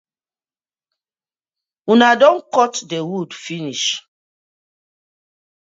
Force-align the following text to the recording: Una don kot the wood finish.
Una 1.95 2.09
don 2.23 2.35
kot 2.57 2.75
the 2.89 2.99
wood 3.11 3.31
finish. 3.45 3.85